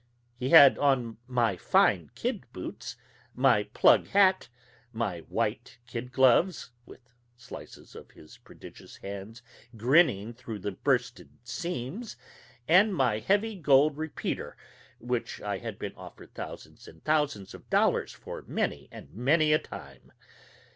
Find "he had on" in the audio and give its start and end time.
0.35-1.17